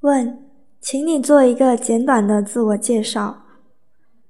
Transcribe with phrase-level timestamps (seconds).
[0.00, 0.38] 问，
[0.80, 3.42] 请你做一个简短的自我介绍。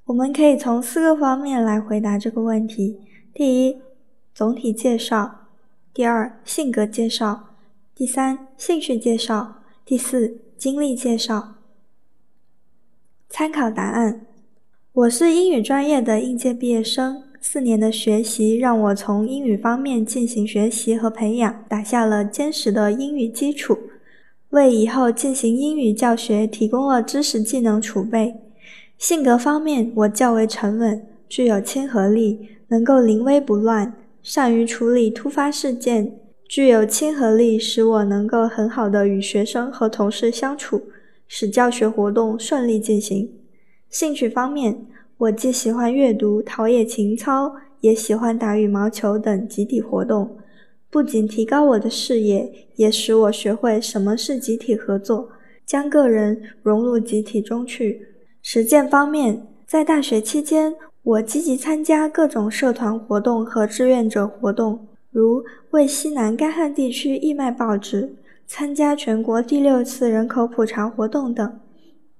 [0.06, 2.98] 我们可以从四个方面来回答这个问题：
[3.32, 3.76] 第一，
[4.34, 5.46] 总体介绍；
[5.94, 7.54] 第二，性格介绍；
[7.94, 11.54] 第三，兴趣介绍；第四，经历介绍。
[13.28, 14.26] 参考答案：
[14.92, 17.22] 我是英语专业的应届毕业生。
[17.40, 23.78] 四年的学习让我从英语方面进行学习和培养，打下了坚实的英语基础，
[24.50, 28.34] 为以后进行英语教学提供了知识技能储备。
[28.98, 36.18] 性格方面，我较为沉稳，具有亲和力，能够临危不乱，善于处理突发事件。
[36.48, 40.82] 具有亲和力，使我能够很好的与学生和同事相处，
[41.28, 43.30] 使教学活动顺利进行。
[43.88, 44.84] 兴趣方面，
[45.16, 50.36] 我既喜欢阅读、陶冶情操，也喜欢打羽毛球等集体活动，
[50.90, 55.28] 不仅提高我的视野，也使我学会什么是集体合作，
[55.64, 58.08] 将个人融入集体中去。
[58.42, 68.16] 实践方面，在大学期间，我积极参加各种社团活动和志愿者活动，如为西南干旱地区义卖报纸、
[68.46, 71.60] 参加全国第六次人口普查活动等。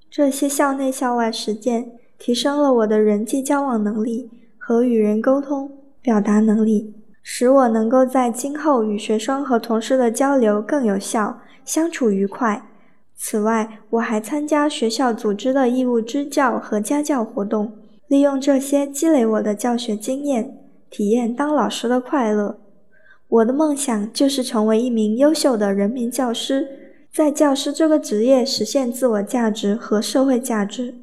[0.08, 1.92] 这些校内校外实践。
[2.22, 6.92] 提升了我的人际交往能力和与人沟通表达能力，
[7.32, 12.60] 使我能够在今后与学生和同事的交流更有效，相处愉快。
[13.14, 17.72] 此外，我还参加学校组织的义务支教和家教活动，
[18.08, 20.58] 利用这些积累我的教学经验，
[20.90, 22.58] 体验当老师的快乐。
[23.28, 26.66] 我的梦想就是成为一名优秀的人民教师，
[27.12, 30.96] 在教师这个职业实现自我价值和社会价值。